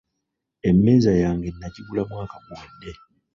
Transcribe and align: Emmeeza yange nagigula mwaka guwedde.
Emmeeza 0.69 1.11
yange 1.23 1.47
nagigula 1.59 2.01
mwaka 2.09 2.35
guwedde. 2.45 2.91